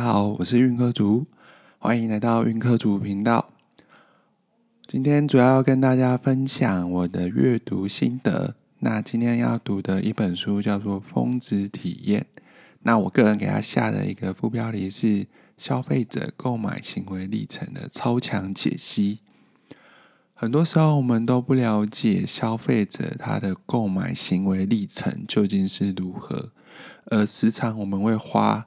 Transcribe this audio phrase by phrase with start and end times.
[0.00, 1.26] 家好，我是运科族，
[1.78, 3.50] 欢迎来到运科族频道。
[4.86, 8.54] 今天主要要跟大家分享我的阅读心得。
[8.78, 12.26] 那今天要读的一本书叫做《峰值体验》。
[12.80, 15.26] 那我个人给他下的一个副标题是
[15.58, 19.18] “消费者购买行为历程的超强解析”。
[20.32, 26.52] 很多时候，我们都不了解消费者他的购买行为历程究竟是如何，
[27.10, 28.66] 而时常我们会花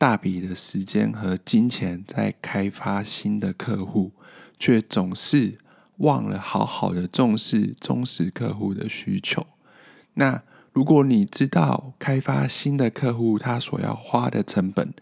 [0.00, 4.12] 大笔的时间和金钱在开发新的客户，
[4.58, 5.58] 却总是
[5.98, 9.46] 忘了好好的重视忠实客户的需求。
[10.14, 14.94] 那如果你知道开发新的客户他所要花的成本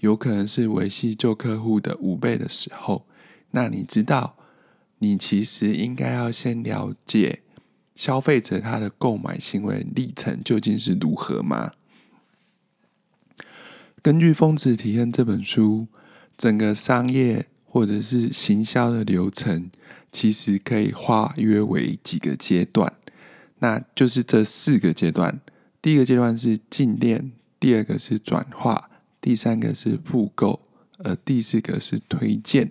[0.00, 3.06] 有可能是维系旧客户的五倍的时候，
[3.52, 4.34] 那你知道？
[4.98, 7.42] 你其实应该要先了解
[7.94, 11.70] 消费者他的购买行为历程究竟是如何吗？
[14.02, 15.86] 根据《峰值体验》这本书，
[16.38, 19.70] 整个商业或者是行销的流程，
[20.10, 22.90] 其实可以划约为几个阶段，
[23.58, 25.38] 那就是这四个阶段。
[25.82, 28.88] 第一个阶段是进店，第二个是转化，
[29.20, 30.60] 第三个是复购，
[30.98, 32.70] 而第四个是推荐，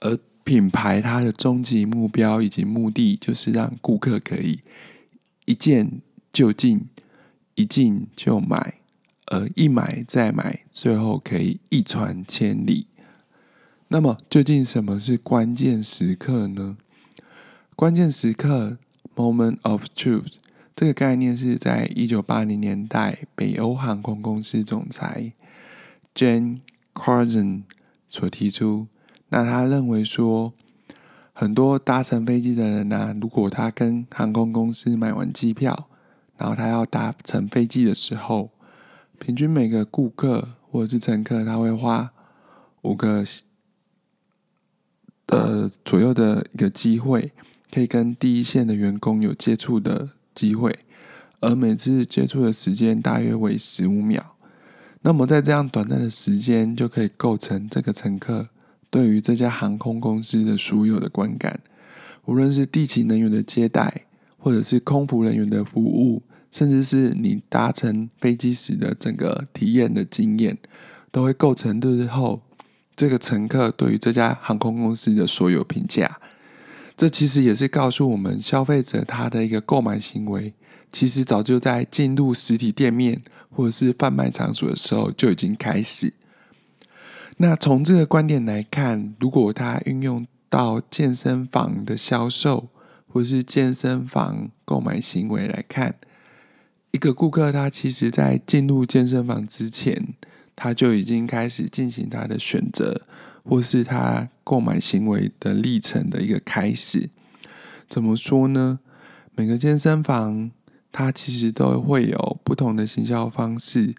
[0.00, 4.60] 而品牌它的终极目标以及目的，就是让顾客可以
[5.44, 6.00] 一见
[6.32, 6.86] 就进，
[7.54, 8.79] 一进就买，
[9.30, 12.86] 而一买再买，最后可以一传千里。
[13.88, 16.76] 那么，究竟什么是关键时刻呢？
[17.74, 18.76] 关键时刻
[19.16, 20.34] （moment of truth）
[20.76, 25.32] 这个概念是在一九八零年代北欧航空公司总裁
[26.14, 26.60] Jane
[26.94, 27.62] Carson
[28.08, 28.86] 所提出。
[29.28, 30.52] 那他认为说，
[31.32, 35.88] 很多搭乘飞机的人呢，如果他跟航空公司买完机票，
[36.36, 38.50] 然后他要搭乘飞机的时候，
[39.20, 42.10] 平均每个顾客或者是乘客，他会花
[42.82, 43.22] 五个
[45.26, 47.32] 的左右的一个机会，
[47.70, 50.76] 可以跟第一线的员工有接触的机会，
[51.40, 54.34] 而每次接触的时间大约为十五秒。
[55.02, 58.48] 那么在这样短暂的时间，就可以构成这个乘客。
[58.88, 61.60] 对于这家航空公司的所有的观感，
[62.24, 64.06] 无论是地勤人员的接待，
[64.38, 70.58] 或者是空服人员的服务，甚至是你搭乘飞机时的整个体验的经验，
[71.10, 72.42] 都会构成日后
[72.96, 76.18] 这个乘客对于这家航空公司的所有评价。
[76.96, 80.52] 这其实也是告诉我们，消费者他的一个购买行为，
[80.92, 86.12] 其实早就在进入实体店面或者是贩卖场所的时候就已经开始。
[87.38, 92.68] 那从这个观点来看，如果他运用到健身房的销售，
[93.08, 95.94] 或是健身房购买行为来看，
[96.92, 100.14] 一个顾客他其实在进入健身房之前，
[100.56, 103.02] 他就已经开始进行他的选择，
[103.44, 107.10] 或是他购买行为的历程的一个开始。
[107.88, 108.80] 怎么说呢？
[109.34, 110.50] 每个健身房
[110.92, 113.94] 它其实都会有不同的行销方式。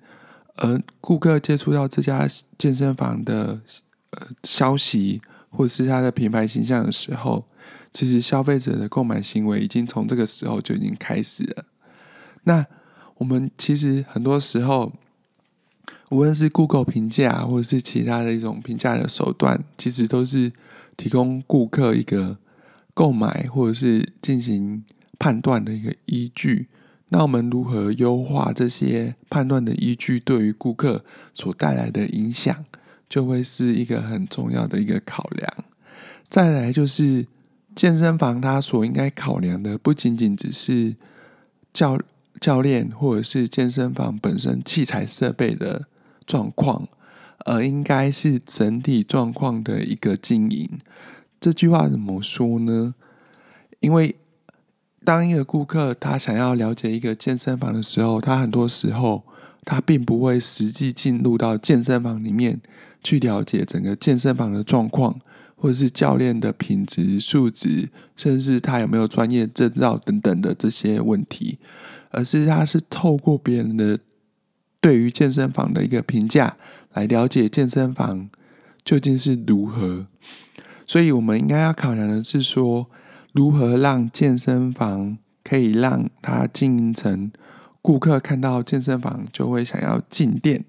[0.58, 3.62] 而顾客接触到这家健身房的
[4.12, 7.48] 呃消息，或是它的品牌形象的时候，
[7.92, 11.66] 其实消费者的购买行为已经从这个时候就已经开始了。
[12.44, 12.66] 那
[13.22, 14.92] 我们其实很多时候，
[16.10, 20.52] 无论是 Google 评价，或者是其他的一种评价的手段，其实都是
[20.98, 22.40] 提供顾客一个
[22.96, 24.84] 购买或者是进行
[25.20, 26.68] 判断的一个依据。
[27.10, 31.06] 那我们如何优化这些判断的依据，对于顾客
[31.36, 32.66] 所带来的影响，
[33.08, 35.54] 就会是一个很重要的一个考量。
[36.28, 37.28] 再来就是
[37.76, 40.96] 健身房，它所应该考量的，不仅仅只是
[41.72, 42.00] 教
[42.42, 45.86] 教练或者是健身房本身器材设备的
[46.26, 46.88] 状况，
[47.46, 50.68] 而应该是整体状况的一个经营。
[51.40, 52.96] 这句话怎么说呢？
[53.80, 54.16] 因为
[55.04, 59.24] 当一个顾客他想要了解一个健身房的时候，他很多时候
[59.64, 62.60] 他并不会实际进入到健身房里面
[63.04, 65.20] 去了解整个健身房的状况，
[65.56, 71.58] 或者是教练的品质素质，甚至他有没有专业证照等等的这些问题，
[72.12, 74.00] 而是他是透过别人的
[74.80, 76.56] 对于健身房的一个评价
[76.94, 78.30] 来了解健身房
[78.86, 80.08] 究竟是如何。
[80.86, 82.88] 所以，我们应该要考量的是说。
[83.34, 87.32] 如何让健身房可以让它经营成
[87.82, 90.66] 顾客看到健身房就会想要进店？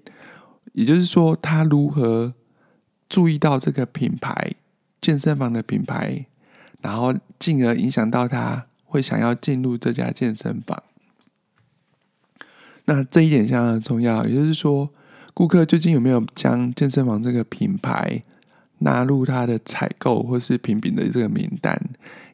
[0.71, 2.33] 也就是说，他如何
[3.09, 4.53] 注意到这个品牌
[5.01, 6.25] 健身房的品牌，
[6.81, 10.81] 然后进而影响到他会想要进入这家健身房？
[12.85, 14.25] 那这一点相当重要。
[14.25, 14.89] 也就是说，
[15.33, 18.21] 顾客究竟有没有将健身房这个品牌
[18.79, 21.79] 纳入他的采购或是评比的这个名单？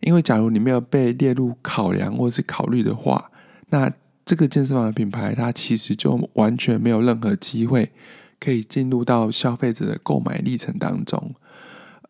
[0.01, 3.29] 因为假如你没有被列入考量或是考虑的话，
[3.69, 3.91] 那
[4.25, 7.91] 这个健身房的品牌它其实就完全没有任何机会
[8.39, 11.35] 可以进入到消费者的购买历程当中。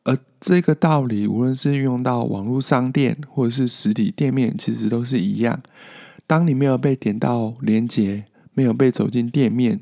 [0.04, 5.62] 而这个道理，无论是运用到网络商店或者是实体店面，其实都是一样。
[6.26, 8.26] 当你没有被点到链接，
[8.60, 9.80] 没有被走进店面，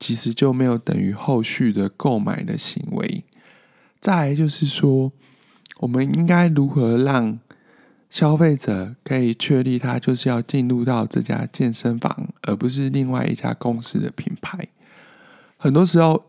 [0.00, 3.22] 其实就没有等于后续的购买的行为。
[4.00, 5.12] 再来就是说，
[5.78, 7.38] 我们应该如何让
[8.10, 14.66] 消费者可以确立他就是要进入到这家健身房，而不是另外一家公司的品牌？
[15.56, 16.24] 很多时候，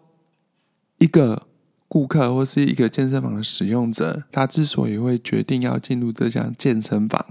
[0.99, 1.47] 一个
[1.87, 7.25] 顾客或是一个健身房的使用者，他之所以会决定要进入这家健身房，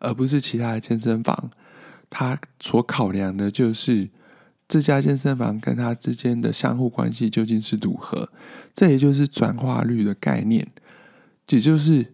[0.00, 1.50] 而不是其他的健身房，
[2.10, 4.10] 他所考量的就是
[4.68, 8.28] 这家健身房跟他之间的相互关系究竟是如何。
[8.74, 10.68] 这也就是转化率的概念，
[11.48, 12.12] 也就是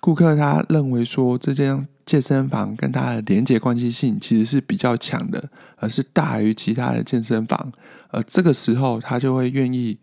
[0.00, 7.72] 顾客他认为说这间健身房跟他的连接关系性其实是比较强的，而是大于其他的健身房，
[8.08, 9.98] 而这个时候他就会愿意。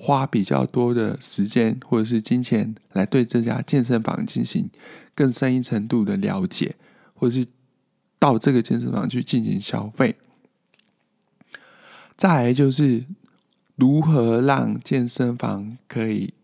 [0.00, 4.70] 花比较多的时间或者是金钱来对这家健身房进行
[5.12, 6.76] 更深一程度的了解，
[7.14, 7.44] 或者是
[8.18, 10.16] 到这个健身房去进行消费。
[12.16, 13.04] 再来就是
[13.76, 16.34] 如何让健身房可以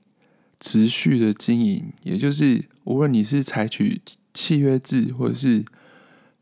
[0.61, 4.01] 持续的经营，也就是无论你是采取
[4.33, 5.65] 契约制或者是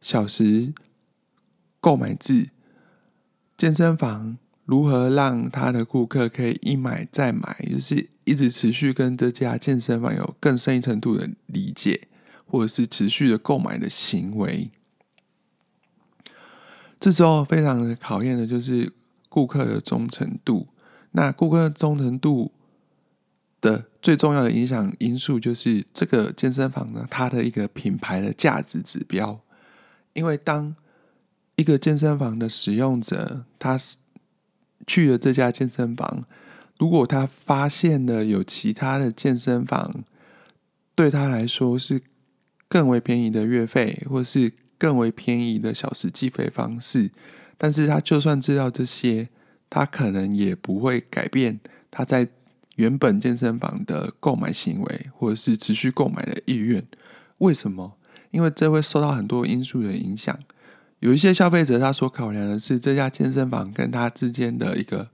[0.01, 0.73] 小时
[1.81, 2.51] 购买制，
[3.57, 4.39] 健身房。
[4.65, 12.07] 如何让他的顾客可以一买再买，就是一直持续跟这家健身房有更深一程度的理解，
[12.47, 14.71] 或者是持续的购买的行为？
[17.03, 18.93] 这时候非常考验的就是
[19.29, 20.69] 顾客的忠诚度。
[21.11, 22.53] 那顾客忠诚度
[23.61, 29.41] 的最重要的影响因素，就是这个健身房呢，它的一个品牌的价值指标。
[30.13, 30.77] 因为当
[31.57, 33.97] 一个健身房的使用者，他是
[34.87, 36.25] 去了这家健身房，
[36.79, 40.05] 如果他发现了有其他的健身房
[40.95, 42.01] 对他来说是
[42.69, 44.53] 更为便宜的月费，或是
[44.83, 47.09] 更为便宜的小时计费方式，
[47.57, 49.29] 但是他就算知道这些，
[49.71, 52.27] 他可能也不会改变他在
[52.75, 56.85] 原本健身房的购买行为，或者是持续购买的意愿。
[57.39, 57.97] 为什么？
[58.33, 60.37] 因为这会受到很多因素的影响。
[60.99, 65.11] 有一些消费者，他所考量的是这家健身房跟他之间的一个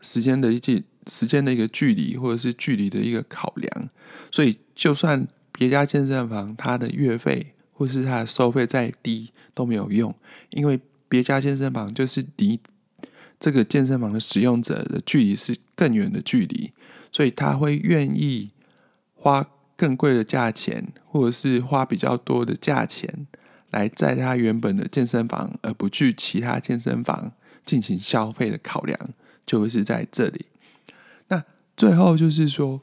[0.00, 3.90] 时间的一距时间的一个距离，或者是距离的一个考量。
[4.32, 10.12] 所以，就算别家健身房它的月费或是它的收费再低都没有用，
[10.50, 12.58] 因为别家健身房就是离
[13.38, 16.72] 这个健身房的使用者的距离是更远的距离，
[17.12, 18.50] 所以他会愿意
[19.14, 23.28] 花更贵的价钱，或者是花比较多的价钱。
[23.70, 27.32] 来在他原本的健身房，而不去其他健身房
[27.66, 28.98] 进行消费的考量，
[29.44, 30.46] 就会是在这里。
[31.28, 31.44] 那
[31.76, 32.80] 最后就是说，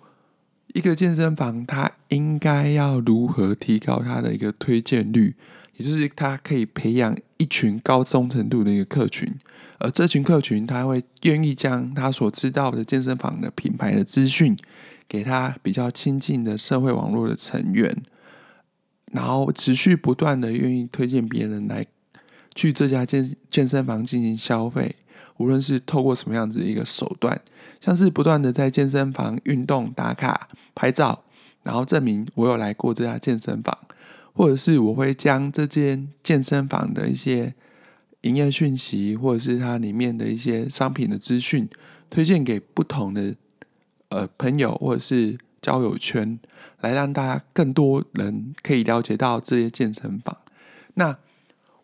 [0.76, 5.34] 一个健身房它应该要如何提高它的一个推荐率，
[5.78, 9.34] 也就是它可以培养一群高忠诚度的一个客群，
[9.80, 14.54] 而这群客群他会愿意将他所知道的健身房的品牌的资讯，
[15.08, 18.04] 给他比较亲近的社会网络的成员。
[19.14, 21.86] 然后持续不断的愿意推荐别人来
[22.54, 24.94] 去这家健健身房进行消费，
[25.38, 27.42] 无论是透过什么样子一个手段，
[27.80, 31.24] 像是不断的在健身房运动打卡拍照，
[31.64, 33.78] 然后证明我有来过这家健身房，
[34.34, 37.54] 或者是我会将这间健身房的一些
[38.22, 41.68] 营业讯息，或者是它里面的一些商品的资讯，
[42.10, 43.36] 推荐给不同的
[44.10, 45.38] 呃朋友，或者是。
[45.62, 46.38] 交友圈
[46.82, 50.38] 来让大家更多人可以了解到这些健身房。
[50.94, 51.18] 那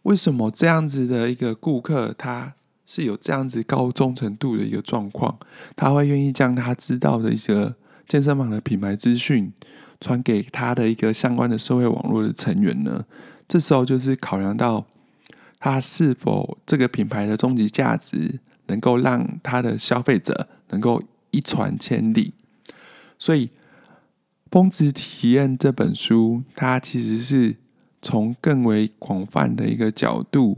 [0.04, 2.54] 为什么这样子的一个顾客，他
[2.94, 5.40] 是有这样子高忠诚度的一个状况？
[5.78, 7.74] 他会愿意将他知道的一个
[8.06, 9.54] 健身房的品牌资讯
[10.02, 13.06] 传给他的一个相关的社会网络的成员呢？
[13.48, 14.86] 这时候就是考量到
[15.58, 22.34] 他是否这个品牌的终极价值能够让他的消费者能够一传千里，
[23.18, 23.50] 所以。
[24.54, 27.56] 《峰值体验》这本书，它其实是
[28.02, 30.58] 从更为广泛的一个角度，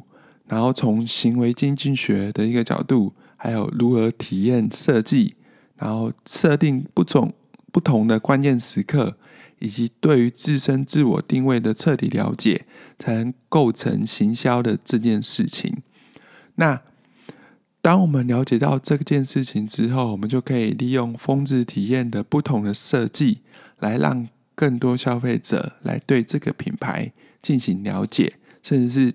[0.53, 5.33] 然后从行为经济学的一个角度，还有如何体验设计，
[5.77, 7.33] 然后设定不同
[7.71, 9.17] 不同的关键时刻，
[9.57, 12.67] 以及对于自身自我定位的彻底了解，
[12.99, 15.81] 才能构成行销的这件事情。
[16.57, 16.79] 那
[17.81, 23.39] 当我们了解到这件事情之后，我们就可以利用峰值体验的不同的设计，
[23.79, 29.13] 来让更多消费者来对这个品牌进行了解，甚至是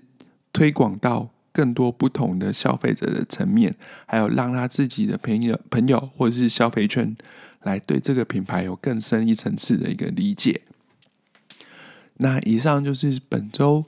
[0.51, 3.75] 推广到更多不同的消费者的层面，
[4.05, 7.15] 还有让他自己的朋友、朋友或者是消费圈
[7.63, 10.61] 来对这个品牌有更深一层次的一个理解。
[12.17, 13.85] 那以上就是本周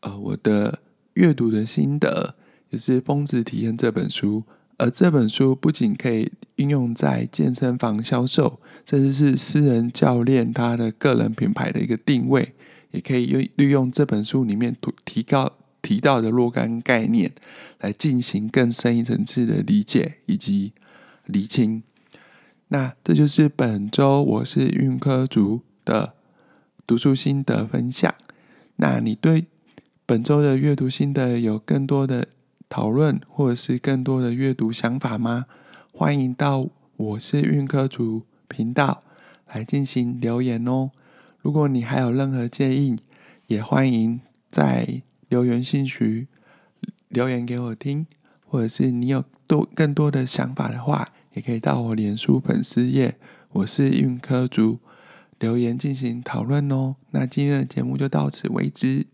[0.00, 0.80] 呃我的
[1.14, 2.36] 阅读的心得。
[2.72, 4.44] 也是《峰值体验》这本书，
[4.76, 12.54] 而这本书不仅可以应用在健身房销售，甚至是私人教练他的个人品牌的一个定位，
[12.92, 15.52] 也可以用利用这本书里面提高
[15.90, 17.32] 提到的若干概念，
[17.80, 20.72] 来进行更深一层次的理解以及
[21.26, 21.82] 厘清。
[22.68, 26.14] 那这就是本周我是运科族的
[26.86, 28.14] 读书心得分享。
[28.76, 29.46] 那你对
[30.06, 32.28] 本周的阅读心得有更多的？
[32.68, 35.46] 讨论或者是更多的阅读想法吗？
[35.90, 39.02] 欢迎到我是运科主频道
[39.52, 40.92] 来进行留言哦。
[41.40, 42.96] 如果你还有任何建议，
[43.48, 46.26] 也欢迎在留言信徐
[47.08, 48.04] 留言给我听，
[48.44, 53.16] 或者是你有多更多的想法的话，也可以到我脸书粉丝页
[53.52, 54.80] 我是运科主
[55.38, 56.96] 留言进行讨论哦。
[57.12, 59.06] 那今天的节目就到此为止。